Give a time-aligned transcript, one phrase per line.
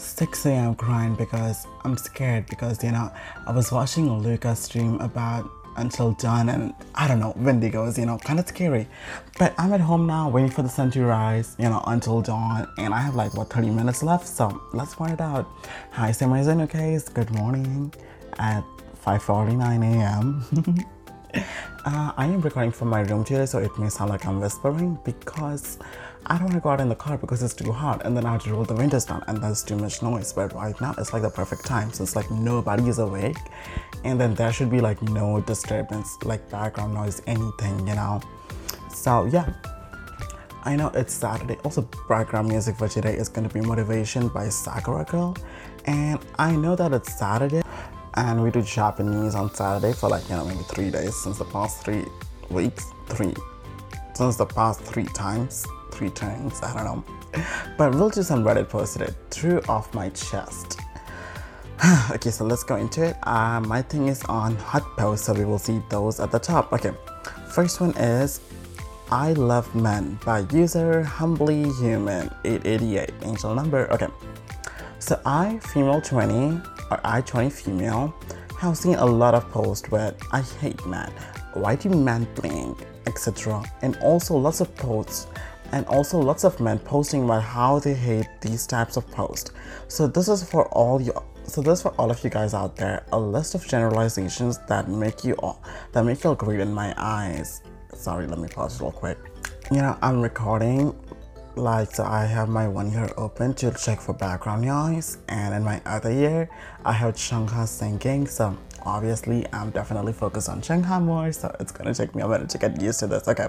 [0.00, 0.74] 6 a.m.
[0.74, 3.12] crying because I'm scared because you know
[3.46, 8.06] I was watching a Lucas stream about until dawn and I don't know Wendigos you
[8.06, 8.88] know kind of scary
[9.38, 12.68] but I'm at home now waiting for the sun to rise you know until dawn
[12.78, 15.46] and I have like what 30 minutes left so let's find it out
[15.90, 17.92] hi Sam okay good morning
[18.38, 18.64] at
[19.04, 20.86] 5:49 a.m.
[21.34, 24.98] Uh, I am recording from my room today, so it may sound like I'm whispering
[25.04, 25.78] because
[26.26, 28.26] I don't want to go out in the car because it's too hot, and then
[28.26, 30.32] I have to roll the windows down, and there's too much noise.
[30.32, 33.38] But right now, it's like the perfect time, it's like nobody is awake,
[34.04, 38.20] and then there should be like no disturbance, like background noise, anything, you know.
[38.92, 39.52] So yeah.
[40.62, 41.56] I know it's Saturday.
[41.64, 45.34] Also, background music for today is going to be Motivation by Sakura Girl.
[45.86, 47.62] And I know that it's Saturday,
[48.14, 51.44] and we do Japanese on Saturday for like you know maybe three days since the
[51.44, 52.04] past three
[52.50, 53.34] weeks, three
[54.14, 57.04] since the past three times, three times I don't know.
[57.78, 60.80] But we'll some Reddit posted it through off my chest.
[62.10, 63.16] okay, so let's go into it.
[63.22, 66.72] Uh, my thing is on hot post, so we will see those at the top.
[66.72, 66.92] Okay,
[67.48, 68.40] first one is
[69.10, 73.90] I Love Men by user Humbly Human 888 angel number.
[73.92, 74.08] Okay,
[74.98, 78.14] so I female 20 or I 20 female
[78.58, 81.10] have seen a lot of posts where I hate men,
[81.54, 83.62] why do men blink, etc.
[83.82, 85.26] And also lots of posts
[85.72, 89.52] and also lots of men posting about how they hate these types of posts.
[89.88, 91.12] So this is for all you
[91.44, 95.24] so this for all of you guys out there, a list of generalizations that make
[95.24, 97.62] you all that make you great in my eyes.
[97.94, 99.18] Sorry, let me pause real quick.
[99.72, 100.94] You know, I'm recording
[101.56, 105.64] like so I have my one ear open to check for background noise and in
[105.64, 106.48] my other ear
[106.84, 111.94] I have Chungha singing so obviously I'm definitely focused on Chungha more so it's gonna
[111.94, 113.26] take me a minute to get used to this.
[113.28, 113.48] Okay.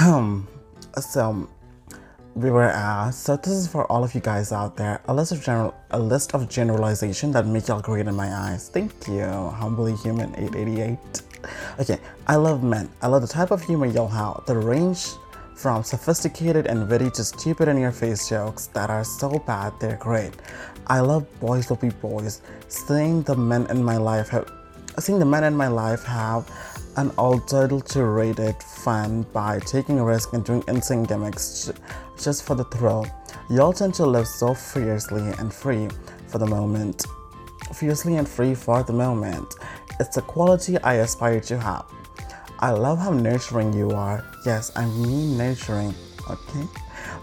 [0.00, 0.48] Um
[1.00, 1.48] so
[2.34, 5.32] we were asked so this is for all of you guys out there a list
[5.32, 8.68] of general a list of generalization that make y'all great in my eyes.
[8.68, 9.24] Thank you.
[9.24, 11.22] Humbly human 888
[11.78, 11.98] okay.
[12.26, 12.88] I love men.
[13.00, 15.06] I love the type of humor y'all have the range
[15.60, 19.98] from sophisticated and witty to stupid in your face jokes that are so bad they're
[19.98, 20.32] great.
[20.86, 22.40] I love boys will be boys.
[22.68, 24.50] Seeing the men in my life have
[24.98, 26.50] seeing the men in my life have
[26.96, 31.70] unadulterated fun by taking a risk and doing insane gimmicks
[32.18, 33.06] just for the thrill.
[33.50, 35.88] Y'all tend to live so fiercely and free
[36.28, 37.04] for the moment.
[37.74, 39.54] Fiercely and free for the moment.
[40.00, 41.84] It's a quality I aspire to have.
[42.62, 44.22] I love how nurturing you are.
[44.44, 45.94] Yes, I mean nurturing.
[46.28, 46.66] Okay.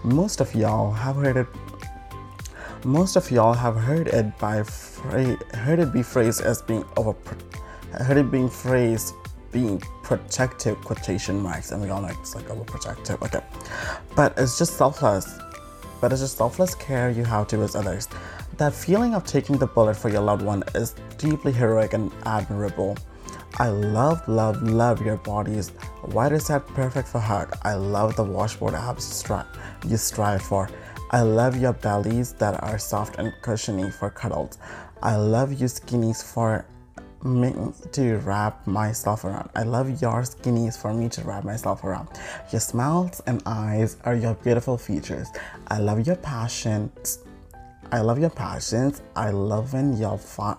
[0.02, 1.46] Most of y'all have heard it.
[2.84, 4.64] Most of y'all have heard it by
[5.54, 7.14] heard it be phrased as being over.
[7.92, 9.14] Heard it being phrased
[9.52, 13.22] being protective quotation marks, and we all know it's like overprotective.
[13.22, 13.44] Okay,
[14.16, 15.38] but it's just selfless.
[16.00, 18.08] But it's just selfless care you have towards others.
[18.56, 22.96] That feeling of taking the bullet for your loved one is deeply heroic and admirable.
[23.56, 25.16] I love, love, love your.
[25.16, 27.56] Why is that perfect for hug?
[27.62, 29.24] I love the washboard abs
[29.86, 30.68] you strive for.
[31.10, 34.58] I love your bellies that are soft and cushiony for cuddles.
[35.02, 36.66] I love you skinnies for
[37.24, 37.54] me
[37.92, 39.48] to wrap myself around.
[39.56, 42.08] I love your skinnies for me to wrap myself around.
[42.52, 45.28] Your smiles and eyes are your beautiful features.
[45.68, 47.20] I love your passions.
[47.90, 49.02] I love your passions.
[49.16, 50.58] I love when you're fun.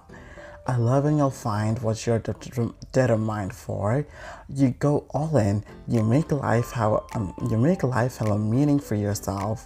[0.69, 4.05] I love when you'll find what you're determined for.
[4.47, 5.63] You go all in.
[5.87, 9.65] You make life have um, you make life have a meaning for yourself.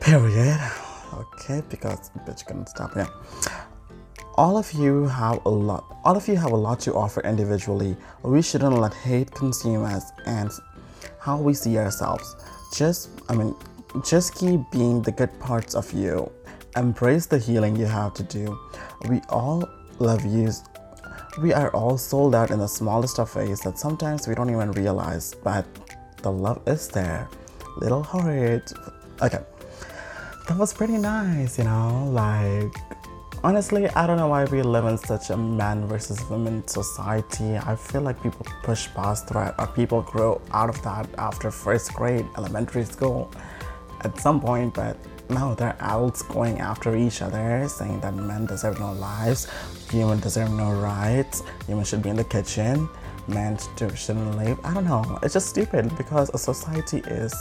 [0.00, 0.58] Period.
[1.12, 2.96] Okay, because bitch couldn't stop.
[2.96, 3.08] Yeah.
[4.36, 5.84] All of you have a lot.
[6.04, 7.98] All of you have a lot to offer individually.
[8.22, 10.50] We shouldn't let hate consume us and
[11.20, 12.34] how we see ourselves.
[12.74, 13.54] Just, I mean,
[14.08, 16.32] just keep being the good parts of you
[16.76, 18.58] Embrace the healing you have to do.
[19.08, 19.68] We all
[19.98, 20.50] love you.
[21.40, 24.72] We are all sold out in the smallest of ways that sometimes we don't even
[24.72, 25.66] realize, but
[26.22, 27.28] the love is there.
[27.76, 28.72] Little heart.
[29.22, 29.40] Okay.
[30.48, 32.08] That was pretty nice, you know?
[32.10, 32.74] Like,
[33.44, 37.56] honestly, I don't know why we live in such a man versus women society.
[37.56, 41.92] I feel like people push past that or people grow out of that after first
[41.94, 43.30] grade, elementary school
[44.02, 44.96] at some point, but
[45.28, 49.48] no, they're adults going after each other, saying that men deserve no lives,
[49.92, 52.88] women deserve no rights, women should be in the kitchen,
[53.28, 53.58] men
[53.94, 54.58] shouldn't live.
[54.64, 55.18] I don't know.
[55.22, 57.34] It's just stupid because a society is,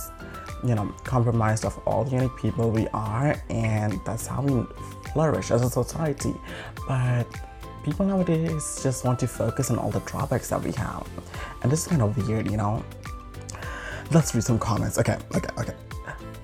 [0.64, 4.66] you know, compromised of all the unique people we are, and that's how we
[5.14, 6.34] flourish as a society.
[6.88, 7.26] But
[7.84, 11.08] people nowadays just want to focus on all the drawbacks that we have,
[11.62, 12.84] and this is kind of weird, you know.
[14.12, 14.98] Let's read some comments.
[15.00, 15.74] Okay, okay, okay.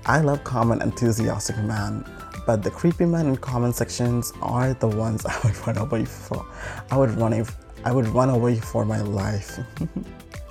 [0.06, 2.04] I love calm and enthusiastic men,
[2.46, 6.44] but the creepy men in comment sections are the ones I would run away for.
[6.90, 9.58] I would run if I would run away for my life.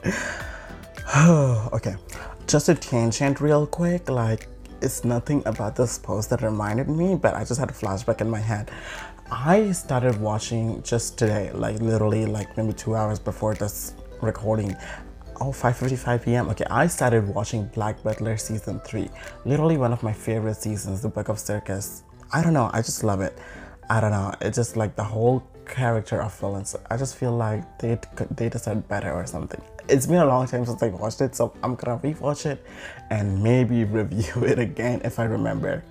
[1.73, 1.95] okay,
[2.47, 4.47] just a tangent real quick, like
[4.81, 8.29] it's nothing about this post that reminded me, but I just had a flashback in
[8.29, 8.71] my head.
[9.29, 14.75] I started watching just today, like literally like maybe two hours before this recording.
[15.43, 16.49] Oh, 5.55 p.m.
[16.49, 19.09] Okay, I started watching Black Butler season 3.
[19.43, 22.03] Literally one of my favorite seasons, The Book of Circus.
[22.31, 23.35] I don't know, I just love it.
[23.89, 26.75] I don't know, it's just like the whole character of villains.
[26.91, 27.97] I just feel like they
[28.35, 29.59] they deserve better or something.
[29.89, 32.63] It's been a long time since I watched it, so I'm gonna rewatch it
[33.09, 35.83] and maybe review it again if I remember.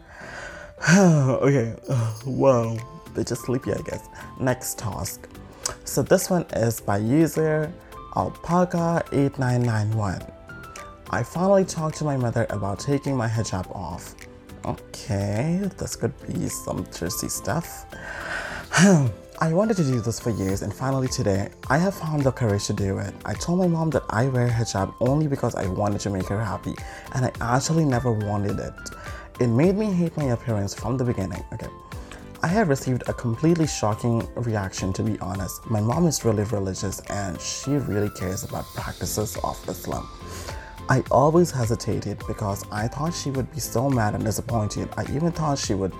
[0.95, 1.75] okay,
[2.25, 2.79] well,
[3.15, 4.09] they're just sleepy, I guess.
[4.39, 5.29] Next task.
[5.85, 7.73] So this one is by user
[8.15, 10.33] alpaca8991.
[11.11, 14.15] I finally talked to my mother about taking my hijab off.
[14.65, 17.87] Okay, this could be some thirsty stuff.
[19.43, 22.67] I wanted to do this for years and finally today, I have found the courage
[22.67, 23.15] to do it.
[23.25, 26.45] I told my mom that I wear hijab only because I wanted to make her
[26.45, 26.75] happy
[27.15, 28.75] and I actually never wanted it.
[29.41, 31.43] It made me hate my appearance from the beginning.
[31.55, 31.69] Okay.
[32.43, 35.69] I have received a completely shocking reaction to be honest.
[35.71, 40.09] My mom is really religious and she really cares about practices of Islam.
[40.89, 44.89] I always hesitated because I thought she would be so mad and disappointed.
[44.97, 45.93] I even thought she would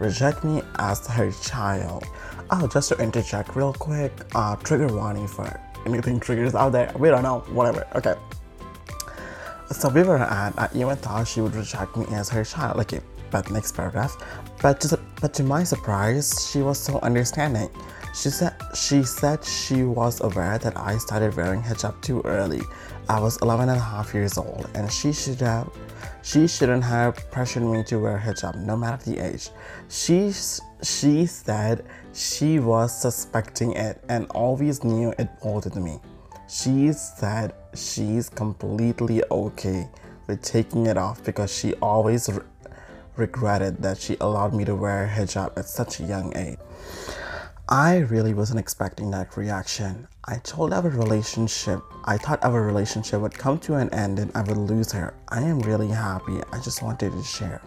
[0.00, 2.04] reject me as her child.
[2.50, 6.92] Oh, just to interject real quick, uh, trigger warning for anything triggers out there.
[6.98, 7.86] We don't know, whatever.
[7.94, 8.16] Okay.
[9.70, 12.78] So we were at, I even thought she would reject me as her child.
[13.34, 14.16] Okay, but next paragraph.
[14.62, 17.68] But to, but to my surprise, she was so understanding.
[18.14, 22.62] She said she said she was aware that I started wearing hijab too early.
[23.08, 25.68] I was 11 and a half years old, and she should have
[26.22, 29.50] she shouldn't have pressured me to wear hijab, no matter the age.
[29.88, 30.32] She
[30.82, 36.00] she said she was suspecting it and always knew it bothered me.
[36.48, 39.88] She said she's completely okay
[40.26, 42.30] with taking it off because she always
[43.16, 46.58] regretted that she allowed me to wear hijab at such a young age.
[47.68, 50.06] I really wasn't expecting that reaction.
[50.26, 54.42] I told our relationship, I thought our relationship would come to an end and I
[54.42, 55.14] would lose her.
[55.28, 56.40] I am really happy.
[56.52, 57.62] I just wanted to share.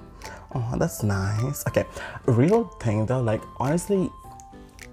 [0.54, 1.66] Oh, that's nice.
[1.68, 1.86] Okay,
[2.26, 4.12] real thing though, like honestly,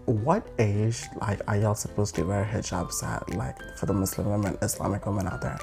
[0.06, 4.56] what age like are y'all supposed to wear hijabs at like for the muslim women
[4.60, 5.58] islamic women out there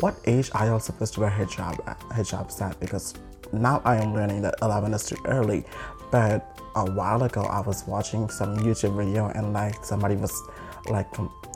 [0.00, 1.76] what age are y'all supposed to wear hijab
[2.10, 3.14] hijabs at because
[3.52, 5.64] now i am learning that 11 is too early
[6.10, 10.42] but a while ago i was watching some youtube video and like somebody was
[10.88, 11.08] like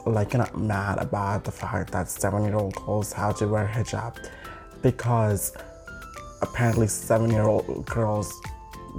[0.07, 3.67] like kind of mad about the fact that seven year old girls have to wear
[3.67, 4.17] hijab
[4.83, 5.53] because
[6.43, 8.41] apparently seven year old girls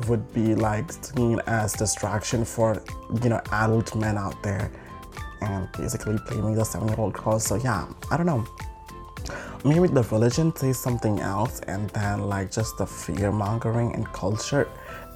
[0.08, 2.82] would be like seen as distraction for
[3.22, 4.72] you know adult men out there
[5.42, 8.44] and basically blaming the seven year old girls so yeah i don't know
[9.64, 14.68] maybe the religion says something else and then like just the fear mongering and culture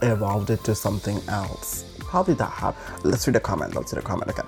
[0.02, 4.08] evolved it to something else probably that happened let's read the comment let's read the
[4.08, 4.46] comment again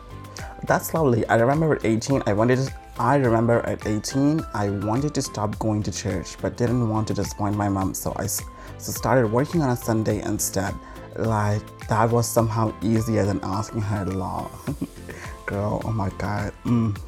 [0.65, 5.15] that's lovely i remember at 18 i wanted to I remember at 18, I wanted
[5.15, 8.43] to stop going to church but didn't want to disappoint my mom, so I so
[8.77, 10.75] started working on a Sunday instead.
[11.15, 14.51] Like that was somehow easier than asking her law.
[15.45, 16.51] Girl, oh my god.
[16.65, 16.99] Mm.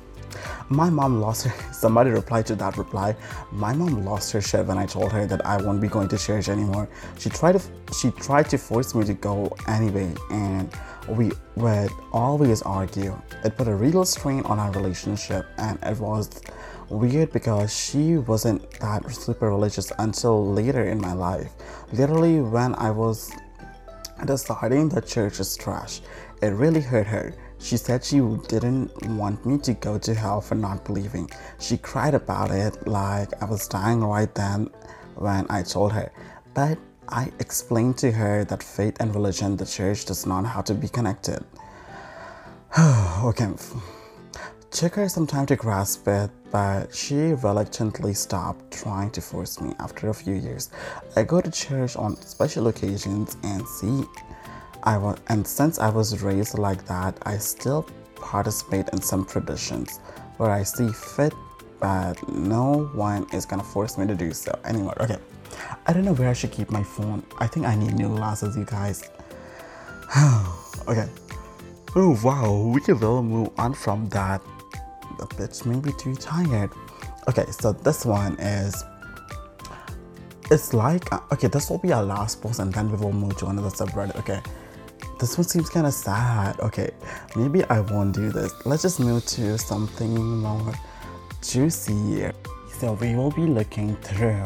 [0.69, 1.73] My mom lost her.
[1.73, 3.15] Somebody replied to that reply.
[3.51, 6.17] My mom lost her shit when I told her that I won't be going to
[6.17, 6.87] church anymore.
[7.19, 7.61] She tried to
[7.93, 10.69] she tried to force me to go anyway, and
[11.09, 13.19] we would always argue.
[13.43, 16.41] It put a real strain on our relationship, and it was
[16.89, 21.51] weird because she wasn't that super religious until later in my life.
[21.91, 23.31] Literally, when I was
[24.25, 26.01] deciding that church is trash,
[26.41, 27.33] it really hurt her.
[27.61, 31.29] She said she didn't want me to go to hell for not believing.
[31.59, 34.71] She cried about it like I was dying right then
[35.15, 36.11] when I told her.
[36.53, 40.73] But I explained to her that faith and religion, the church, does not have to
[40.73, 41.45] be connected.
[43.23, 43.53] okay.
[44.71, 49.75] Took her some time to grasp it, but she reluctantly stopped trying to force me
[49.79, 50.71] after a few years.
[51.15, 54.05] I go to church on special occasions and see
[54.83, 59.99] I was and since I was raised like that, I still participate in some traditions
[60.37, 61.33] where I see fit,
[61.79, 64.95] but no one is gonna force me to do so anymore.
[65.01, 65.17] Okay.
[65.85, 67.23] I don't know where I should keep my phone.
[67.39, 69.09] I think I need new glasses, you guys.
[70.87, 71.07] okay.
[71.95, 74.41] Oh wow, we can well move on from that
[75.19, 76.71] The bitch may be too tired.
[77.27, 78.83] Okay, so this one is
[80.49, 83.37] it's like uh, okay, this will be our last post, and then we will move
[83.37, 84.17] to another subreddit.
[84.19, 84.41] Okay,
[85.21, 86.59] this one seems kind of sad.
[86.61, 86.89] Okay,
[87.35, 88.51] maybe I won't do this.
[88.65, 90.73] Let's just move to something more
[91.43, 92.31] juicy.
[92.79, 94.41] So we will be looking through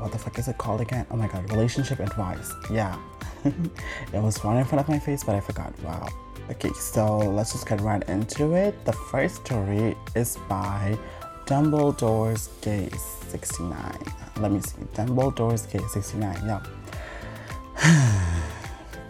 [0.00, 1.06] what the fuck is it called again?
[1.12, 2.52] Oh my god, relationship advice.
[2.68, 2.98] Yeah,
[3.44, 5.72] it was right in front of my face, but I forgot.
[5.84, 6.08] Wow.
[6.50, 8.84] Okay, so let's just get right into it.
[8.84, 10.98] The first story is by
[11.46, 13.96] Dumbledore's Gaze 69.
[14.38, 14.82] Let me see.
[14.94, 16.36] Dumbledore's Gaze 69.
[16.44, 16.62] Yeah.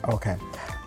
[0.09, 0.37] okay.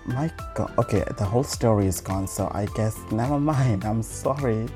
[0.10, 0.74] My god.
[0.78, 3.86] Okay, the whole story is gone, so I guess never mind.
[3.90, 4.68] I'm sorry.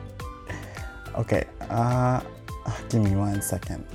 [1.16, 1.46] Okay.
[1.70, 2.22] Uh,
[2.90, 3.86] give me one second.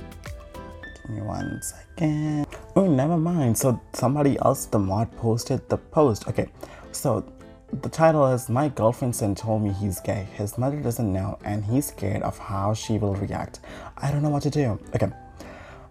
[1.07, 2.45] Give me one second.
[2.75, 3.57] Oh, never mind.
[3.57, 6.27] So somebody else, the mod, posted the post.
[6.27, 6.49] Okay.
[6.91, 7.23] So
[7.71, 10.27] the title is My Girlfriend Son told me he's gay.
[10.33, 13.59] His mother doesn't know and he's scared of how she will react.
[13.97, 14.79] I don't know what to do.
[14.95, 15.09] Okay.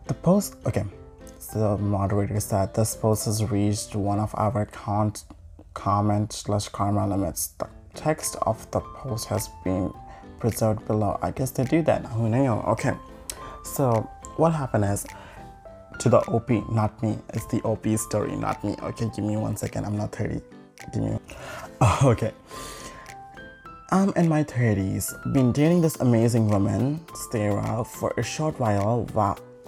[0.07, 0.85] The post, okay.
[1.55, 5.25] The moderator said this post has reached one of our count,
[5.79, 7.55] comment slash karma limits.
[7.59, 9.93] The text of the post has been
[10.41, 11.19] preserved below.
[11.23, 12.05] I guess they do that.
[12.07, 12.51] Who knew?
[12.75, 12.95] Okay.
[13.65, 15.07] So what happened is
[16.01, 17.17] to the OP, not me.
[17.33, 18.75] It's the OP story, not me.
[18.83, 19.85] Okay, give me one second.
[19.85, 20.41] I'm not 30.
[20.93, 21.19] Give me.
[22.03, 22.33] Okay.
[23.91, 29.07] I'm in my 30s, been dating this amazing woman, Sarah, for a short while,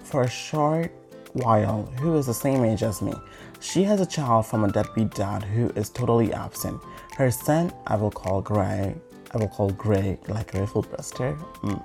[0.02, 0.92] for a short
[1.32, 3.14] while, who is the same age as me.
[3.60, 6.80] She has a child from a deadbeat dad who is totally absent.
[7.16, 8.96] Her son, I will call Gray,
[9.32, 11.84] I will call Gray, like Rifle Buster, mm,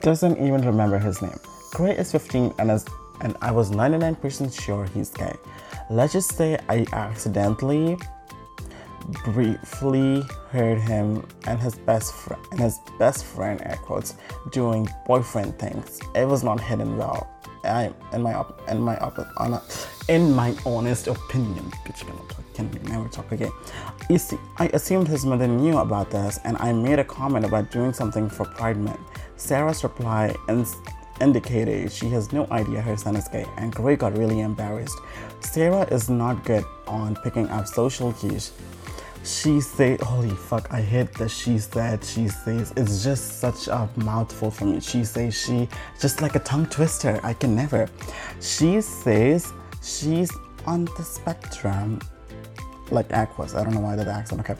[0.00, 1.38] doesn't even remember his name.
[1.72, 2.86] Gray is 15 and is
[3.20, 5.34] and I was 99% sure he's gay.
[5.90, 7.98] Let's just say I accidentally
[9.24, 14.14] briefly heard him and his best friend and his best friend air quotes
[14.52, 16.00] doing boyfriend things.
[16.14, 17.28] It was not hidden well.
[17.64, 19.62] I in my op, in my op, on a,
[20.08, 23.52] in my honest opinion, bitch talk, can never talk again.
[24.08, 27.70] You see, I assumed his mother knew about this, and I made a comment about
[27.70, 29.00] doing something for Pride Month.
[29.36, 30.34] Sarah's reply
[31.20, 34.98] indicated she has no idea her son is gay, and Gray got really embarrassed.
[35.40, 38.52] Sarah is not good on picking up social cues
[39.28, 42.72] she said, holy fuck, I hate that she said, she says.
[42.76, 44.80] It's just such a mouthful for me.
[44.80, 45.68] She says she,
[46.00, 47.20] just like a tongue twister.
[47.22, 47.88] I can never.
[48.40, 50.30] She says she's
[50.66, 52.00] on the spectrum,
[52.90, 53.54] like Aquas.
[53.54, 54.56] I don't know why that accent, okay.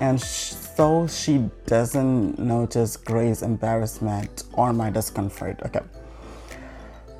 [0.00, 5.80] And sh- so she doesn't notice Gray's embarrassment or my discomfort, okay.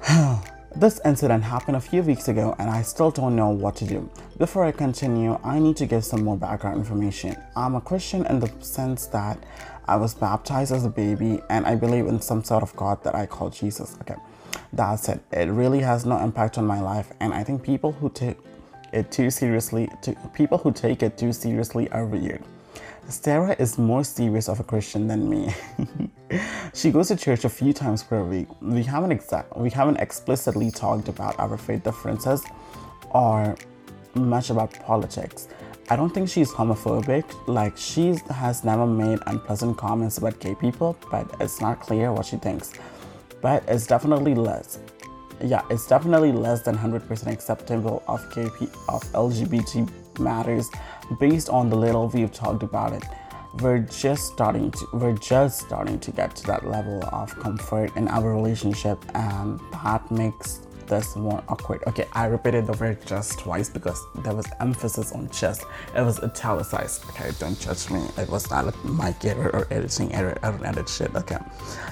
[0.77, 4.11] This incident happened a few weeks ago and I still don't know what to do.
[4.37, 7.35] Before I continue, I need to give some more background information.
[7.57, 9.43] I'm a Christian in the sense that
[9.89, 13.15] I was baptized as a baby and I believe in some sort of God that
[13.15, 13.97] I call Jesus.
[14.03, 14.17] Okay,
[14.73, 15.21] that's it.
[15.33, 18.37] It really has no impact on my life and I think people who take
[18.93, 22.43] it too seriously, to, people who take it too seriously are weird.
[23.09, 25.55] Sarah is more serious of a Christian than me.
[26.75, 28.49] she goes to church a few times per week.
[28.61, 32.45] We haven't exact we haven't explicitly talked about our faith differences
[33.11, 33.57] or
[34.15, 35.49] much about politics.
[35.89, 37.25] I don't think she's homophobic.
[37.47, 42.27] Like she has never made unpleasant comments about gay people, but it's not clear what
[42.27, 42.73] she thinks.
[43.41, 44.79] But it's definitely less.
[45.43, 48.47] Yeah, it's definitely less than 100% acceptable of gay
[48.89, 50.71] of LGBT matters
[51.21, 53.05] based on the little we've talked about it.
[53.61, 58.09] We're just starting to we're just starting to get to that level of comfort in
[58.09, 61.83] our relationship and that makes this more awkward.
[61.87, 65.65] Okay i repeated the word just twice because there was emphasis on just.
[65.95, 67.31] It was italicized okay?
[67.39, 68.07] Don't judge me.
[68.19, 71.39] It was not a mic error or editing error i don't edit shit okay?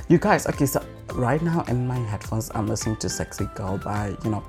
[0.08, 0.84] You guys okay so
[1.14, 4.42] right now in my headphones i'm listening to sexy girl by you know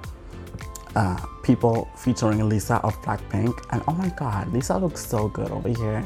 [0.96, 5.70] uh, people featuring Lisa of Blackpink, and oh my god, Lisa looks so good over
[5.70, 6.06] here.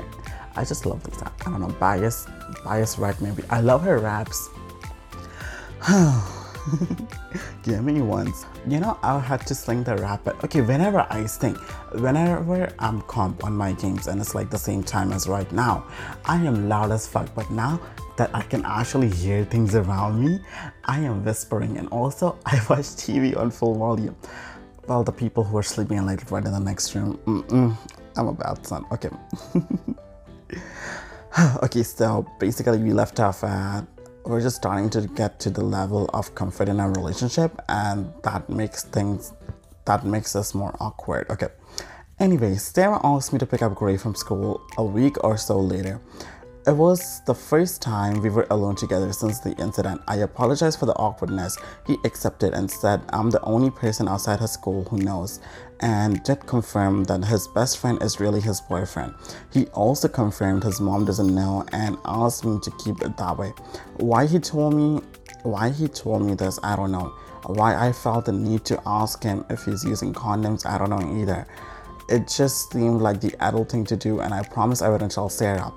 [0.55, 1.31] I just love Lisa.
[1.41, 2.27] I don't know, bias,
[2.65, 3.43] bias right maybe.
[3.49, 4.49] I love her raps.
[7.63, 8.45] Give me once.
[8.67, 11.55] You know, I had to sling the rap, but okay, whenever I sing,
[11.93, 15.85] whenever I'm comp on my games and it's like the same time as right now,
[16.25, 17.79] I am loud as fuck, but now
[18.19, 20.39] that I can actually hear things around me,
[20.83, 24.15] I am whispering and also I watch TV on full volume
[24.85, 27.17] While the people who are sleeping like right in the next room.
[27.25, 27.77] Mm-mm,
[28.17, 28.85] I'm a bad son.
[28.91, 29.09] Okay.
[31.63, 33.83] okay, so basically we left off at
[34.25, 38.49] we're just starting to get to the level of comfort in our relationship, and that
[38.49, 39.33] makes things
[39.85, 41.25] that makes us more awkward.
[41.31, 41.47] Okay.
[42.19, 46.01] Anyway, Sarah asked me to pick up Gray from school a week or so later.
[46.67, 50.01] It was the first time we were alone together since the incident.
[50.09, 51.57] I apologized for the awkwardness.
[51.87, 55.39] He accepted and said I'm the only person outside his school who knows,
[55.79, 59.13] and did confirm that his best friend is really his boyfriend.
[59.53, 63.53] He also confirmed his mom doesn't know and asked me to keep it that way.
[63.95, 65.01] Why he told me
[65.43, 67.13] why he told me this, I don't know.
[67.45, 71.21] Why I felt the need to ask him if he's using condoms, I don't know
[71.21, 71.47] either.
[72.09, 75.29] It just seemed like the adult thing to do, and I promised I wouldn't tell
[75.29, 75.71] Sarah.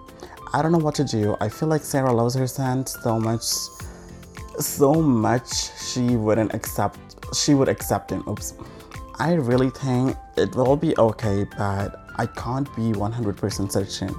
[0.54, 1.34] I don't know what to do.
[1.40, 3.42] I feel like Sarah loves her son so much,
[4.58, 5.48] so much
[5.80, 6.98] she wouldn't accept.
[7.34, 8.22] She would accept him.
[8.28, 8.54] Oops.
[9.18, 14.14] I really think it will be okay, but I can't be 100% certain.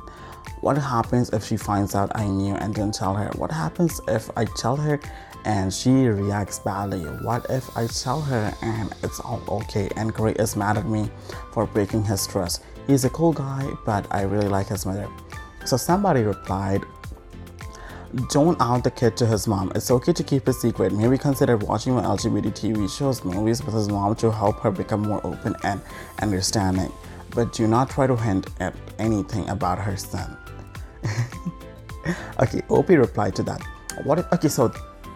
[0.61, 3.29] What happens if she finds out I knew and didn't tell her?
[3.35, 4.99] What happens if I tell her
[5.45, 7.01] and she reacts badly?
[7.01, 11.11] What if I tell her and it's all okay and Gray is mad at me
[11.51, 12.63] for breaking his trust?
[12.87, 15.07] He's a cool guy, but I really like his mother.
[15.65, 16.83] So somebody replied,
[18.29, 19.71] don't out the kid to his mom.
[19.75, 20.93] It's okay to keep a secret.
[20.93, 25.01] Maybe consider watching more LGBT TV shows, movies with his mom to help her become
[25.01, 25.81] more open and
[26.21, 26.91] understanding.
[27.31, 30.37] But do not try to hint at anything about her son.
[32.39, 33.61] okay, OP replied to that.
[34.03, 34.71] What if, okay, so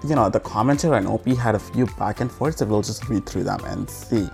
[0.08, 3.08] you know the commenter and OP had a few back and forth, so we'll just
[3.10, 4.28] read through them and see.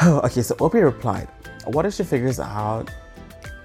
[0.06, 1.28] okay, so OP replied,
[1.66, 2.90] What if she figures out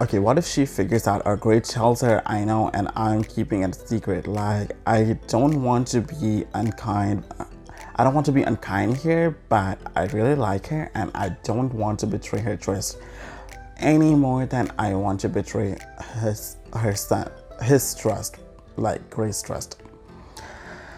[0.04, 3.74] okay, what if she figures out Gray tells her I know and I'm keeping it
[3.74, 4.28] secret?
[4.28, 7.24] Like, I don't want to be unkind.
[7.40, 7.46] Uh,
[7.96, 11.74] I don't want to be unkind here, but I really like her and I don't
[11.74, 12.98] want to betray her trust
[13.78, 15.78] any more than I want to betray
[16.22, 17.32] his her son
[17.62, 18.38] his trust,
[18.76, 19.82] like Gray's trust.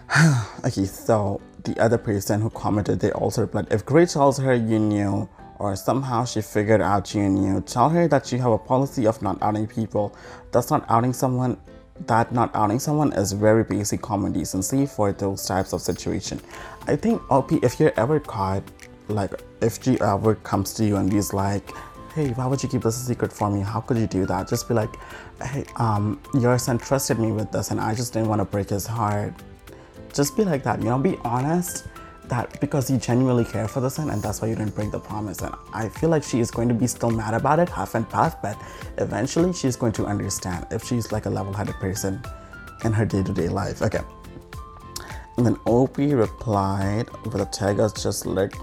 [0.66, 4.80] okay, so the other person who commented they also replied if Grace tells her you
[4.80, 9.08] knew or somehow she figured out you knew, tell her that you have a policy
[9.08, 10.16] of not outing people.
[10.52, 11.58] That's not outing someone.
[12.08, 16.42] That not outing someone is very basic common decency for those types of situation.
[16.88, 18.64] I think OP, if you're ever caught,
[19.08, 19.32] like
[19.62, 21.72] if she ever comes to you and is like,
[22.14, 23.62] hey, why would you keep this a secret for me?
[23.62, 24.50] How could you do that?
[24.50, 24.94] Just be like,
[25.42, 28.70] hey, um, your son trusted me with this and I just didn't want to break
[28.70, 29.34] his heart.
[30.14, 31.88] Just be like that, you know, be honest
[32.30, 35.00] that because you genuinely care for the son and that's why you didn't break the
[35.00, 35.42] promise.
[35.42, 38.06] And I feel like she is going to be still mad about it, half and
[38.12, 38.58] half, but
[38.98, 42.22] eventually she's going to understand if she's like a level headed person
[42.84, 43.82] in her day to day life.
[43.82, 44.02] Okay.
[45.38, 48.54] And then OP replied with a tag as just like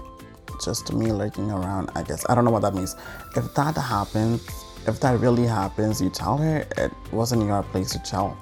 [0.63, 2.25] just me lurking around, I guess.
[2.29, 2.95] I don't know what that means.
[3.35, 4.47] If that happens,
[4.87, 8.37] if that really happens, you tell her it wasn't your place to tell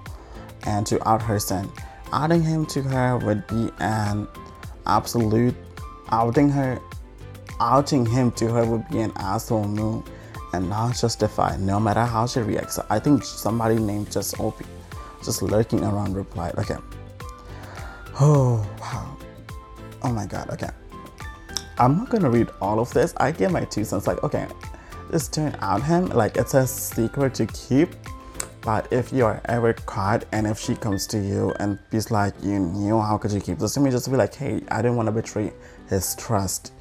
[0.64, 1.72] and to out her son.
[2.14, 4.28] adding him to her would be an
[4.86, 5.56] absolute
[6.10, 6.80] outing her
[7.60, 10.04] outing him to her would be an asshole move
[10.54, 12.80] and not justified no matter how she reacts.
[12.90, 14.62] I think somebody named just OP
[15.24, 16.78] just lurking around replied, okay.
[18.20, 19.18] Oh wow.
[20.04, 20.70] Oh my god, okay.
[21.78, 23.14] I'm not gonna read all of this.
[23.18, 24.48] I get my two cents like okay,
[25.12, 27.96] just turn out him like it's a secret to keep
[28.62, 32.34] but if you are ever caught and if she comes to you and is like,
[32.44, 33.90] you knew, how could you keep this to me?
[33.90, 35.52] Just be like, hey, I didn't want to betray
[35.90, 36.74] his trust.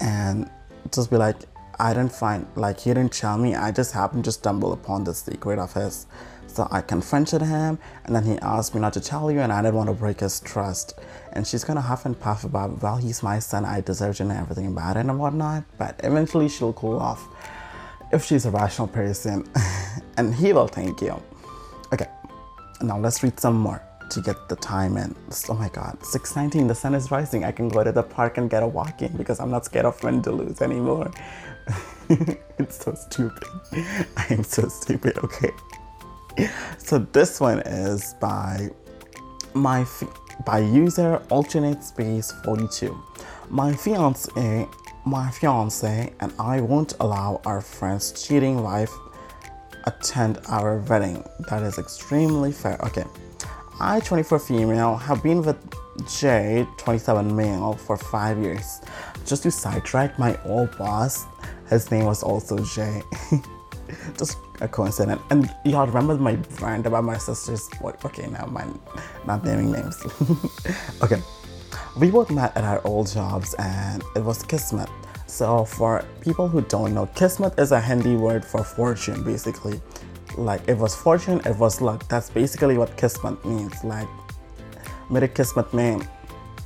[0.00, 0.50] And
[0.92, 1.36] just be like,
[1.80, 3.54] I didn't find, like, he didn't tell me.
[3.54, 6.06] I just happened to stumble upon the secret of his.
[6.46, 9.62] So I confronted him and then he asked me not to tell you and I
[9.62, 10.98] didn't want to break his trust.
[11.32, 14.34] And she's gonna huff and puff about, well, he's my son, I deserve to know
[14.34, 15.64] everything about it and whatnot.
[15.78, 17.28] But eventually she'll cool off
[18.12, 19.46] if she's a rational person.
[20.16, 21.20] and he will thank you.
[21.92, 22.08] Okay,
[22.82, 25.14] now let's read some more to get the time in.
[25.48, 27.44] Oh my god, 619, the sun is rising.
[27.44, 29.84] I can go to the park and get a walk in because I'm not scared
[29.86, 31.10] of wind lose anymore.
[32.08, 33.48] it's so stupid.
[34.16, 35.50] I am so stupid, okay.
[36.78, 38.70] So this one is by
[39.54, 39.84] my
[40.46, 42.96] by user alternate space 42.
[43.50, 44.68] My fiance
[45.08, 48.92] my fiance and I won't allow our friend's cheating wife
[49.84, 51.24] attend our wedding.
[51.48, 52.78] That is extremely fair.
[52.84, 53.04] Okay.
[53.80, 55.56] I, 24 female, have been with
[56.20, 58.80] Jay, 27 male, for five years.
[59.24, 61.24] Just to sidetrack my old boss,
[61.70, 63.02] his name was also Jay.
[64.18, 65.22] Just a coincidence.
[65.30, 68.78] And y'all remember my rant about my sister's what okay now mind
[69.26, 69.96] not naming names.
[71.02, 71.22] okay.
[71.97, 74.89] We both met at our old jobs and it was Kismet.
[75.27, 79.81] So for people who don't know, Kismet is a Hindi word for fortune basically.
[80.37, 82.07] Like it was fortune, it was luck.
[82.07, 83.83] That's basically what Kismet means.
[83.83, 84.07] Like
[85.11, 86.01] मेरे किस्मत में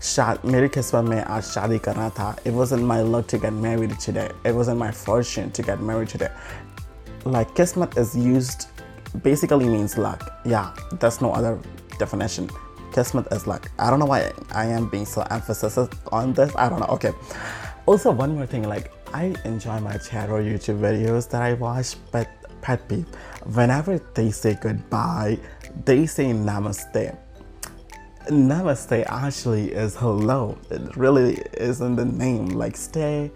[0.01, 3.99] शाद मेरी किस्मत में आज शादी करना था it wasn't my luck to get married
[3.99, 6.30] today it wasn't my fortune to get married today
[7.25, 8.67] like kismet is used
[9.23, 10.39] basically means luck.
[10.45, 11.60] Yeah, there's no other
[11.97, 12.49] definition.
[12.92, 15.78] Kismet is like, I don't know why I am being so emphasis
[16.11, 16.55] on this.
[16.57, 16.87] I don't know.
[16.87, 17.12] Okay.
[17.87, 18.62] Also, one more thing.
[18.68, 22.28] Like, I enjoy my channel YouTube videos that I watch, but
[22.62, 23.07] pet peeve.
[23.55, 25.38] Whenever they say goodbye,
[25.85, 27.18] they say namaste.
[28.28, 30.57] Namaste actually is hello.
[30.70, 32.46] It really is in the name.
[32.48, 33.31] Like stay.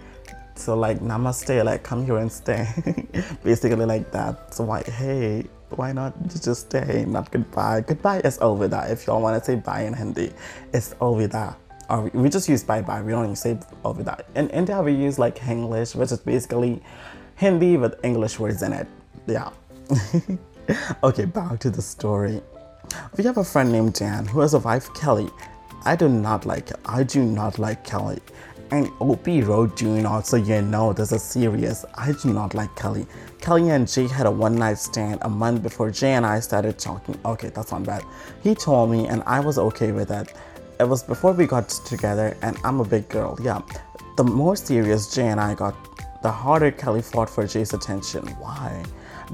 [0.54, 2.66] So like namaste, like come here and stay.
[3.44, 4.54] Basically like that.
[4.54, 7.80] So why hey, why not just stay, not goodbye?
[7.80, 8.90] Goodbye is over alvida.
[8.90, 10.32] If y'all want to say bye in Hindi,
[10.72, 11.56] it's alvida.
[11.88, 13.02] Or we just use bye bye.
[13.02, 14.24] We don't even say over alvida.
[14.34, 16.82] In India, we use like Hinglish, which is basically
[17.36, 18.86] Hindi with English words in it.
[19.26, 19.50] Yeah.
[21.02, 22.40] okay, back to the story.
[23.16, 25.28] We have a friend named Dan who has a wife, Kelly.
[25.84, 28.20] I do not like I do not like Kelly.
[28.70, 31.84] And OP wrote do not so you know this is serious.
[31.94, 33.06] I do not like Kelly.
[33.40, 36.78] Kelly and Jay had a one night stand a month before Jay and I started
[36.78, 37.18] talking.
[37.24, 38.02] Okay, that's not bad.
[38.42, 40.34] He told me and I was okay with it.
[40.80, 43.62] It was before we got together and I'm a big girl, yeah.
[44.16, 45.74] The more serious Jay and I got,
[46.22, 48.26] the harder Kelly fought for Jay's attention.
[48.40, 48.82] Why?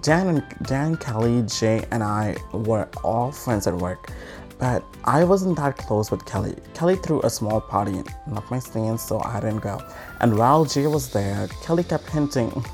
[0.00, 4.10] Dan and Dan, Kelly, Jay, and I were all friends at work,
[4.58, 6.56] but I wasn't that close with Kelly.
[6.74, 9.80] Kelly threw a small party, not my scene, so I didn't go.
[10.20, 12.64] And while Jay was there, Kelly kept hinting.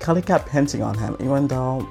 [0.00, 1.86] Kelly kept hinting on him, even though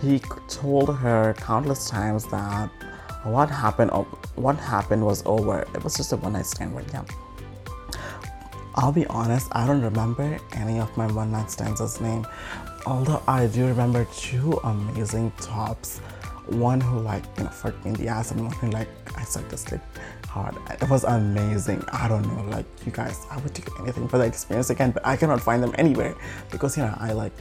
[0.00, 2.70] he told her countless times that
[3.24, 3.90] what happened
[4.36, 5.66] what happened was over.
[5.74, 7.04] It was just a one night stand with him.
[8.76, 12.24] I'll be honest, I don't remember any of my one night stands' name,
[12.86, 15.98] although I do remember two amazing tops.
[16.46, 19.24] One who like you know fucked me in the ass, and one who like I
[19.24, 19.80] sucked his dick
[20.28, 20.56] hard.
[20.70, 21.82] It was amazing.
[21.92, 25.06] I don't know, like you guys, I would do anything for that experience again, but
[25.06, 26.14] I cannot find them anywhere
[26.50, 27.32] because you know I like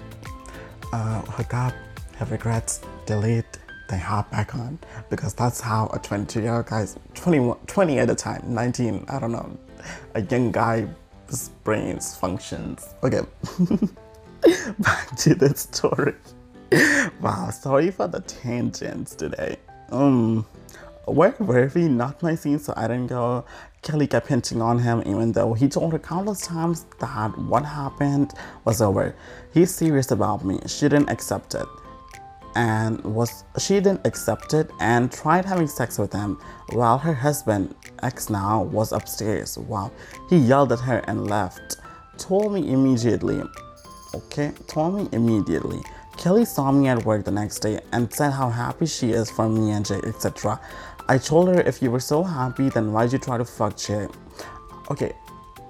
[0.94, 1.74] uh, hook up,
[2.18, 6.98] have regrets, delete, then hop back on because that's how a 22 year old guy's
[7.14, 9.58] 21, 20 at a time, 19, I don't know,
[10.16, 10.88] a young guy's
[11.64, 12.88] brain's functions.
[13.04, 13.22] Okay,
[14.80, 16.14] back to the story.
[17.22, 19.58] Wow, sorry for the tangents today.
[19.90, 20.46] Um,
[21.08, 21.88] were we?
[21.88, 23.46] Not my scene, so I didn't go.
[23.82, 28.34] Kelly kept hinting on him, even though he told her countless times that what happened
[28.66, 29.16] was over.
[29.54, 30.60] He's serious about me.
[30.68, 31.68] She didn't accept it
[32.58, 36.40] and was she didn't accept it and tried having sex with him
[36.74, 39.92] while her husband ex now was upstairs wow
[40.28, 41.78] he yelled at her and left
[42.18, 43.40] told me immediately
[44.16, 45.80] okay told me immediately
[46.18, 49.48] kelly saw me at work the next day and said how happy she is for
[49.48, 50.60] me and jay etc
[51.10, 54.08] i told her if you were so happy then why'd you try to fuck jay
[54.92, 55.14] okay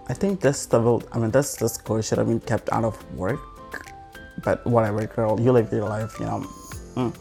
[0.10, 2.96] i think this level i mean this this girl should have been kept out of
[3.14, 3.40] work
[4.44, 6.46] but whatever girl you live your life you know
[6.98, 7.14] Mm.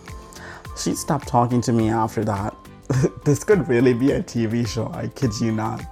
[0.82, 2.56] She stopped talking to me after that.
[3.24, 5.84] this could really be a TV show, I kid you not.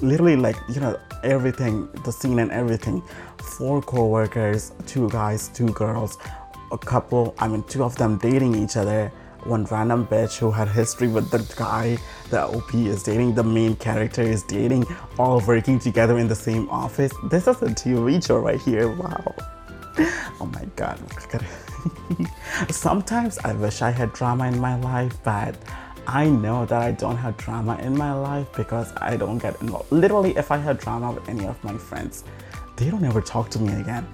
[0.00, 3.02] Literally, like, you know, everything, the scene and everything.
[3.58, 6.18] Four co workers, two guys, two girls,
[6.72, 9.12] a couple, I mean, two of them dating each other.
[9.46, 11.98] One random bitch who had history with the guy
[12.30, 14.84] the OP is dating, the main character is dating,
[15.20, 17.12] all working together in the same office.
[17.30, 18.90] This is a TV show right here.
[18.90, 19.34] Wow.
[20.38, 21.00] Oh my god.
[21.32, 22.26] Oh
[22.70, 25.56] Sometimes I wish I had drama in my life, but
[26.06, 29.90] I know that I don't have drama in my life because I don't get involved.
[29.90, 32.24] Literally, if I had drama with any of my friends,
[32.76, 34.06] they don't ever talk to me again.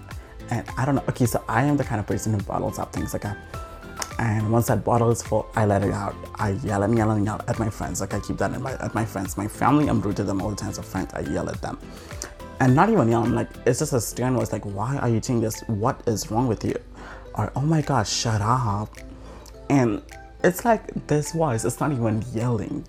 [0.51, 1.05] And I don't know.
[1.09, 3.37] Okay, so I am the kind of person who bottles up things like that.
[4.23, 6.15] And once that bottle is full, I let it out.
[6.37, 8.01] I yell and yell and yell at my friends.
[8.01, 9.37] Like I keep that in at my friends.
[9.37, 10.73] My family, I'm rude to them all the time.
[10.73, 11.77] So friends, I yell at them.
[12.61, 13.25] And not even yell.
[13.25, 14.53] I'm like, it's just a stern voice.
[14.53, 15.61] Like, why are you doing this?
[15.67, 16.77] What is wrong with you?
[17.35, 18.97] or oh my god, shut up.
[19.71, 20.03] And
[20.45, 22.85] it's like this voice, it's not even yelling.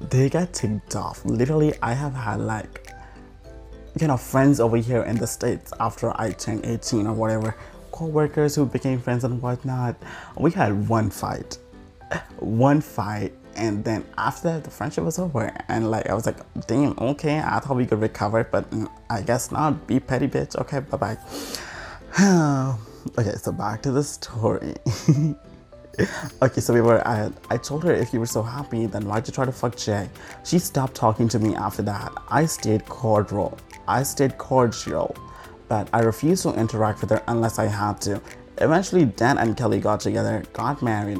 [0.00, 1.24] They get ticked off.
[1.24, 2.88] Literally, I have had like,
[4.00, 7.56] you know, friends over here in the States after I turned 18 or whatever,
[7.92, 9.96] co workers who became friends and whatnot.
[10.36, 11.58] We had one fight.
[12.38, 13.32] One fight.
[13.54, 17.60] And then after the friendship was over, and like I was like, damn, okay, I
[17.60, 19.86] thought we could recover, but mm, I guess not.
[19.86, 20.56] Be petty, bitch.
[20.56, 21.18] Okay, bye bye.
[23.18, 24.74] okay, so back to the story.
[26.42, 29.34] okay, so we were I told her if you were so happy, then why'd you
[29.34, 30.08] try to fuck Jay?
[30.44, 32.12] She stopped talking to me after that.
[32.30, 33.58] I stayed cordial.
[33.86, 35.14] I stayed cordial,
[35.72, 38.20] but I refused to interact with her unless I had to.
[38.58, 41.18] Eventually, Dan and Kelly got together, got married,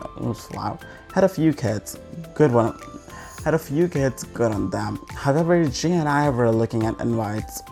[0.53, 0.79] wow,
[1.15, 1.99] had a few kids,
[2.35, 2.79] good one,
[3.47, 5.01] had a few kids, good on them.
[5.15, 7.63] However, Jay and I were looking at invites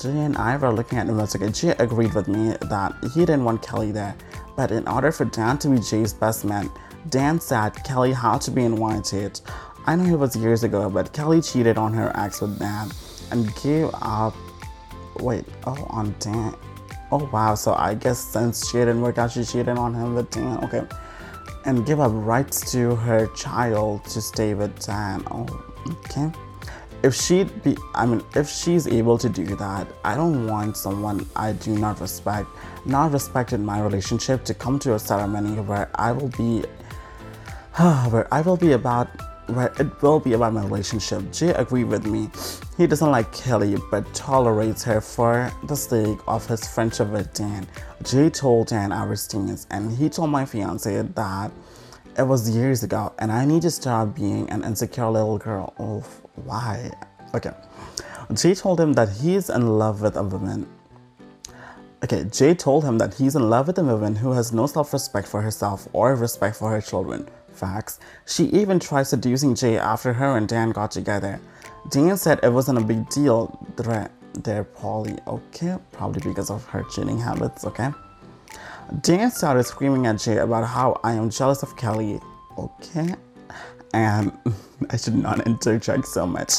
[0.00, 1.52] Jay and I were looking at investigating.
[1.52, 4.16] Jay agreed with me that he didn't want Kelly there.
[4.56, 6.70] But in order for Dan to be Jay's best man,
[7.10, 9.40] Dan said Kelly had to be invited.
[9.84, 12.90] I know it was years ago, but Kelly cheated on her ex with Dan
[13.30, 14.34] and gave up.
[15.20, 16.54] Wait, oh, on Dan.
[17.12, 20.30] Oh wow, so I guess since she didn't work out, she cheated on him with
[20.30, 20.62] Dan.
[20.64, 20.82] Okay.
[21.64, 25.22] And give up rights to her child to stay with Dan.
[25.30, 25.46] Oh,
[26.04, 26.32] okay.
[27.02, 31.26] If she'd be, I mean, if she's able to do that, I don't want someone
[31.36, 32.48] I do not respect,
[32.84, 36.64] not respect in my relationship to come to a ceremony where I will be,
[38.10, 39.08] where I will be about
[39.48, 41.32] it will be about my relationship.
[41.32, 42.30] Jay agreed with me.
[42.76, 47.66] He doesn't like Kelly but tolerates her for the sake of his friendship with Dan.
[48.02, 51.52] Jay told Dan our stance and he told my fiance that
[52.18, 55.74] it was years ago and I need to stop being an insecure little girl.
[55.78, 56.00] Oh,
[56.44, 56.90] why?
[57.34, 57.52] Okay.
[58.34, 60.68] Jay told him that he's in love with a woman.
[62.02, 64.92] Okay, Jay told him that he's in love with a woman who has no self
[64.92, 67.98] respect for herself or respect for her children facts.
[68.26, 71.40] She even tried seducing Jay after her and Dan got together.
[71.90, 73.58] Dan said it wasn't a big deal.
[74.44, 75.76] They're poly, okay?
[75.92, 77.90] Probably because of her cheating habits, okay?
[79.02, 82.20] Dan started screaming at Jay about how I am jealous of Kelly,
[82.58, 83.14] okay?
[83.94, 84.32] And
[84.90, 86.52] I should not interject so much.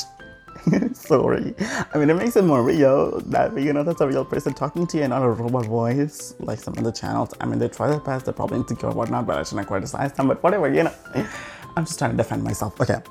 [0.94, 1.54] Sorry.
[1.94, 4.88] I mean, it makes it more real that, you know, that's a real person talking
[4.88, 7.34] to you and not a robot voice like some other channels.
[7.40, 10.14] I mean, they try their best, they're probably insecure or whatnot, but I shouldn't criticize
[10.14, 10.94] them, but whatever, you know.
[11.76, 12.80] I'm just trying to defend myself.
[12.82, 13.02] Okay.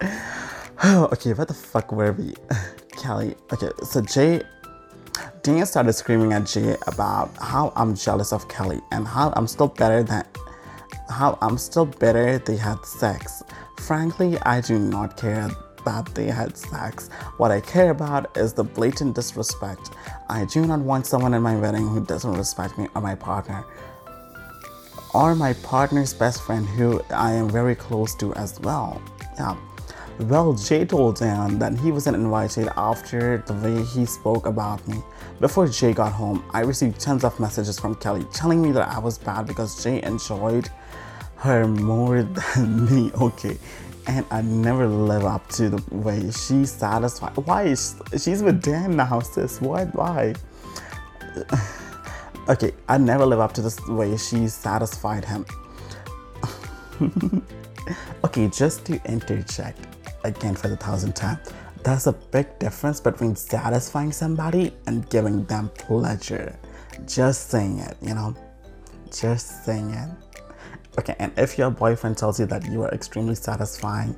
[0.82, 2.34] Oh, okay, what the fuck were we?
[2.98, 3.36] Kelly.
[3.52, 4.42] Okay, so Jay
[5.42, 9.68] Dan started screaming at Jay about how I'm jealous of Kelly and how I'm still
[9.68, 10.24] better than
[11.08, 13.42] how I'm still better they had sex.
[13.78, 15.48] Frankly, I do not care
[15.84, 17.08] that they had sex.
[17.36, 19.90] What I care about is the blatant disrespect.
[20.28, 23.64] I do not want someone in my wedding who doesn't respect me or my partner.
[25.12, 29.00] Or my partner's best friend who I am very close to as well.
[29.38, 29.56] Yeah.
[30.20, 35.02] Well, Jay told Dan that he wasn't invited after the way he spoke about me.
[35.40, 38.98] Before Jay got home, I received tons of messages from Kelly telling me that I
[39.00, 40.70] was bad because Jay enjoyed
[41.36, 42.22] her more
[42.54, 43.10] than me.
[43.20, 43.58] Okay,
[44.06, 47.36] and I never live up to the way she satisfied.
[47.36, 49.60] Why is she's with Dan now, sis?
[49.60, 49.94] What?
[49.94, 50.34] Why?
[52.48, 55.46] okay, I never live up to the way she satisfied him.
[58.24, 59.78] okay, just to interject
[60.24, 61.38] again for the thousandth time,
[61.82, 66.58] there's a big difference between satisfying somebody and giving them pleasure.
[67.06, 68.34] Just saying it, you know,
[69.10, 70.23] just saying it.
[70.98, 74.16] Okay, and if your boyfriend tells you that you are extremely satisfying,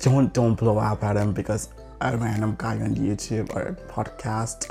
[0.00, 1.68] don't don't blow up at him because
[2.00, 4.70] a random guy on YouTube or podcast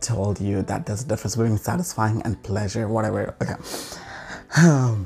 [0.00, 3.34] told you that there's a difference between satisfying and pleasure, whatever.
[3.42, 3.56] Okay.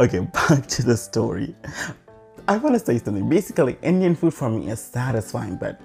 [0.00, 1.54] Okay, back to the story.
[2.46, 3.26] I want to say something.
[3.26, 5.80] Basically, Indian food for me is satisfying, but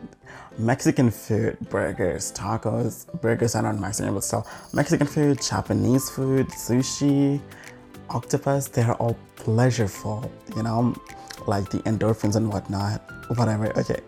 [0.58, 7.40] Mexican food, burgers, tacos, burgers are not Mexican, but still, Mexican food, Japanese food, sushi,
[8.10, 10.94] octopus, they're all pleasureful, you know,
[11.48, 13.02] like the endorphins and whatnot,
[13.38, 13.72] whatever.
[13.80, 14.02] Okay.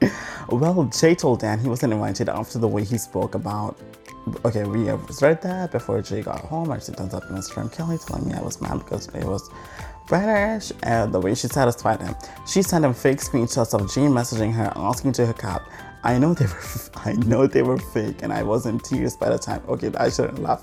[0.50, 3.76] well, Jay told Dan he wasn't invited after the way he spoke about.
[4.44, 6.70] Okay, we have read that before Jay got home.
[6.70, 7.54] Actually, turns out Mr.
[7.54, 9.50] friend Kelly telling me I was mad because Jay was
[10.08, 12.14] British and the way she satisfied him.
[12.46, 15.62] She sent him fake screenshots of Jane messaging her asking to hook up.
[16.02, 16.62] I know they were
[16.96, 20.08] I know they were fake and I was in tears by the time okay I
[20.08, 20.62] shouldn't laugh.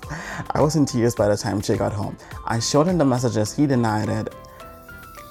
[0.50, 2.16] I was in tears by the time Jay got home.
[2.46, 4.34] I showed him the messages, he denied it.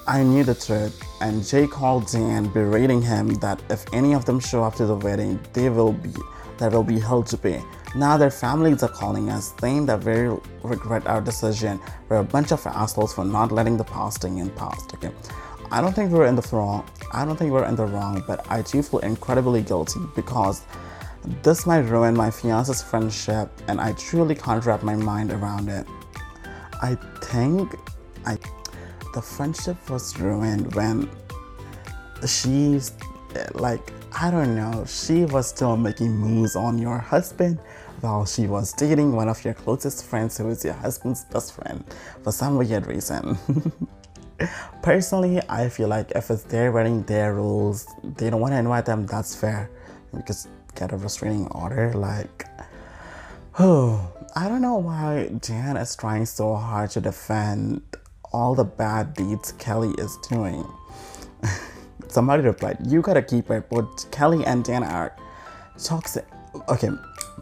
[0.08, 4.40] I knew the truth and Jay called Dan berating him that if any of them
[4.40, 6.14] show up to the wedding, they will be
[6.58, 7.62] that will be held to pay.
[7.94, 11.80] Now their families are calling us, saying that we regret our decision.
[12.08, 14.94] We're a bunch of assholes for not letting the past in past.
[14.94, 15.10] Okay,
[15.70, 16.88] I don't think we're in the wrong.
[17.12, 20.62] I don't think we're in the wrong, but I do feel incredibly guilty because
[21.42, 25.86] this might ruin my fiance's friendship, and I truly can't wrap my mind around it.
[26.82, 27.74] I think
[28.26, 28.38] I
[29.14, 31.08] the friendship was ruined when
[32.26, 32.92] she's
[33.54, 37.58] like I don't know, she was still making moves on your husband
[38.00, 41.84] while she was dating one of your closest friends who is your husband's best friend
[42.24, 43.36] for some weird reason.
[44.82, 48.86] Personally, I feel like if it's their wedding, their rules, they don't want to invite
[48.86, 49.70] them, that's fair.
[50.14, 52.46] Because get a restraining order, like,
[53.58, 54.00] oh,
[54.34, 57.82] I don't know why Jan is trying so hard to defend
[58.32, 60.66] all the bad deeds Kelly is doing.
[62.16, 65.14] Somebody replied, You gotta keep it, but Kelly and Dan are
[65.76, 66.24] toxic.
[66.66, 66.88] Okay,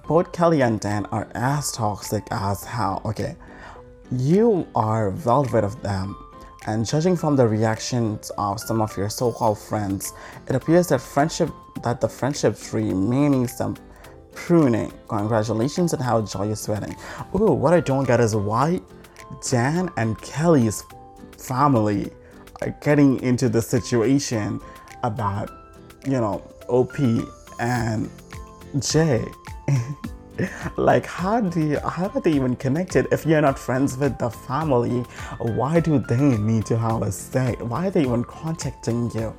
[0.09, 3.01] both Kelly and Dan are as toxic as hell.
[3.05, 3.37] Okay,
[4.11, 5.11] you are
[5.53, 6.17] rid of them.
[6.67, 10.13] And judging from the reactions of some of your so-called friends,
[10.49, 11.51] it appears that friendship
[11.85, 13.77] that the friendship tree may need some
[14.33, 14.93] pruning.
[15.07, 16.97] Congratulations have a joyous wedding.
[17.37, 18.81] Ooh, what I don't get is why
[19.49, 20.83] Dan and Kelly's
[21.39, 22.11] family
[22.81, 24.61] getting into the situation
[25.03, 25.51] about,
[26.05, 26.99] you know, OP
[27.61, 28.11] and
[28.81, 29.25] Jay.
[30.77, 33.07] like how do you how are they even connected?
[33.13, 35.01] If you're not friends with the family
[35.39, 37.55] why do they need to have a say?
[37.61, 39.35] Why are they even contacting you?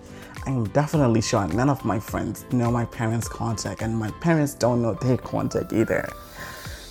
[0.46, 4.82] I'm definitely sure none of my friends know my parents contact and my parents don't
[4.82, 6.08] know their contact either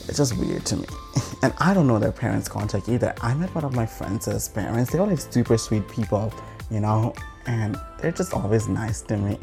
[0.09, 0.87] it's just weird to me
[1.43, 4.49] and i don't know their parents contact either i met one of my friends' as
[4.49, 6.33] parents they were like super sweet people
[6.71, 7.15] you know
[7.47, 9.39] and they're just always nice to me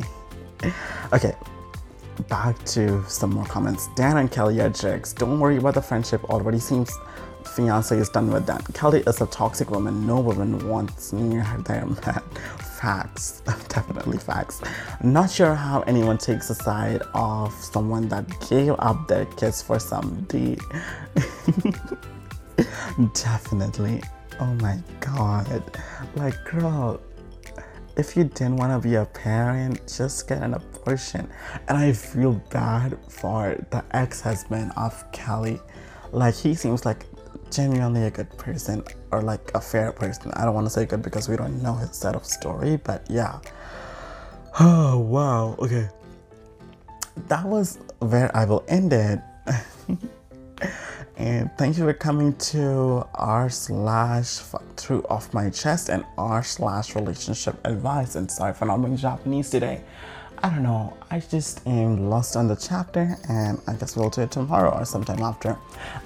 [1.14, 1.36] okay
[2.28, 3.88] back to some more comments.
[3.96, 5.14] Dan and Kelly are jerks.
[5.14, 6.24] Don't worry about the friendship.
[6.26, 6.92] Already seems
[7.56, 8.64] fiance is done with that.
[8.74, 10.06] Kelly is a toxic woman.
[10.06, 12.22] No woman wants near their man.
[12.82, 13.42] Facts.
[13.68, 14.62] Definitely facts.
[15.04, 19.78] Not sure how anyone takes a side of someone that gave up their kids for
[19.78, 20.58] some D.
[23.14, 24.02] Definitely.
[24.40, 25.64] Oh my god.
[26.16, 27.00] Like, girl,
[27.98, 31.30] if you didn't want to be a parent, just get an abortion.
[31.68, 35.60] And I feel bad for the ex husband of Kelly.
[36.12, 37.06] Like, he seems like
[37.52, 40.32] genuinely a good person or like a fair person.
[40.34, 43.06] I don't want to say good because we don't know his set of story, but
[43.10, 43.40] yeah.
[44.60, 45.56] Oh, wow.
[45.60, 45.90] Okay.
[47.28, 49.20] That was where I will end it.
[51.18, 54.40] and thank you for coming to r slash
[54.78, 59.50] true off my chest and r slash relationship advice and sorry for not being japanese
[59.50, 59.84] today
[60.44, 60.98] i don't know.
[61.12, 64.86] I just am lost on the chapter and i guess we'll do it tomorrow or
[64.86, 65.58] sometime after.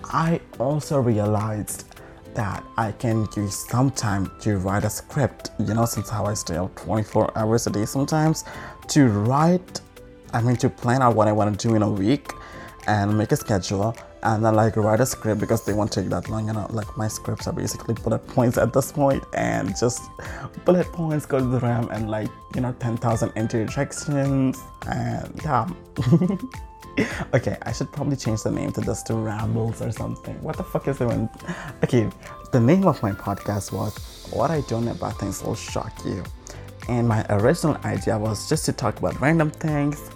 [0.06, 1.86] I also realized
[2.34, 6.34] that i can use some time to write a script you know since how i
[6.34, 8.43] stay up 24 hours a day sometimes
[8.89, 9.80] to write
[10.34, 12.34] i mean to plan out what i want to do in a week
[12.88, 13.95] and make a schedule
[14.26, 16.98] and then like write a script because they won't take that long you know like
[16.98, 20.10] my scripts are basically bullet points at this point and just
[20.66, 25.68] bullet points go to the ram and like you know 10,000 interjections and yeah.
[27.34, 30.42] Okay I should probably change the name to this to rambles or something.
[30.42, 31.30] What the fuck is it
[31.84, 32.10] okay
[32.52, 33.94] the name of my podcast was
[34.32, 36.24] what I don't know about things will shock you
[36.88, 40.10] and my original idea was just to talk about random things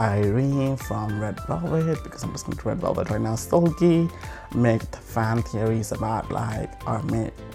[0.00, 3.34] Irene from Red Velvet because I'm listening to Red Velvet right now.
[3.34, 4.10] Seulgi
[4.54, 7.02] make fan theories about like our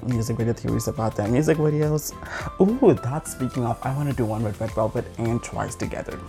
[0.03, 2.13] music video theories about their music videos.
[2.59, 3.79] Ooh, that's speaking of.
[3.83, 6.19] I want to do one with Red Velvet and Twice together.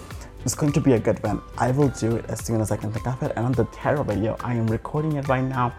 [0.45, 1.41] It's going to be a good one.
[1.57, 3.33] I will do it as soon as I can think of it.
[3.37, 5.75] And on the Terror video, I am recording it right now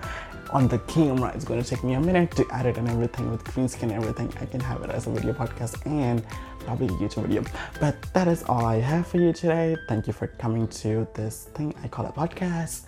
[0.52, 1.32] on the camera.
[1.36, 4.32] It's going to take me a minute to edit and everything with green screen everything.
[4.40, 6.24] I can have it as a video podcast and
[6.64, 7.44] probably a YouTube video.
[7.80, 9.78] But that is all I have for you today.
[9.88, 12.86] Thank you for coming to this thing I call a podcast.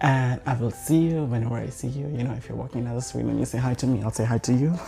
[0.00, 2.08] And I will see you whenever I see you.
[2.08, 4.10] You know, if you're walking down the street and you say hi to me, I'll
[4.10, 4.78] say hi to you.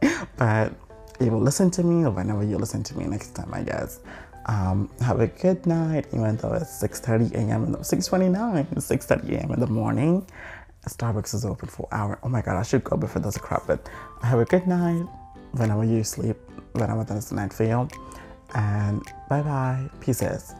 [0.36, 0.72] but
[1.20, 4.00] you will listen to me whenever you listen to me next time, I guess.
[4.46, 7.64] Um, have a good night, even though it's 6.30 a.m.
[7.64, 9.52] and 6.29, 6.30 a.m.
[9.52, 10.26] in the morning.
[10.88, 12.18] Starbucks is open for hour.
[12.22, 13.88] Oh my god, I should go before a crowd, but
[14.22, 15.06] have a good night
[15.52, 16.36] whenever you sleep,
[16.72, 17.88] whenever there's a night for you.
[18.54, 19.88] And bye bye.
[20.00, 20.54] Pieces.